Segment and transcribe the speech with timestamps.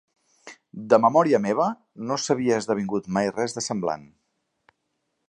[0.93, 1.67] De memòria meva,
[2.11, 4.09] no s'havia esdevingut mai res de semblant.